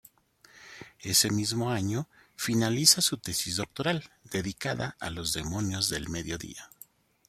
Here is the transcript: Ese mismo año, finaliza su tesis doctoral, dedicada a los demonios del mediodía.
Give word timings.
Ese 1.01 1.29
mismo 1.29 1.69
año, 1.69 2.09
finaliza 2.35 3.01
su 3.01 3.17
tesis 3.19 3.57
doctoral, 3.57 4.09
dedicada 4.31 4.95
a 4.99 5.11
los 5.11 5.31
demonios 5.31 5.89
del 5.89 6.09
mediodía. 6.09 6.71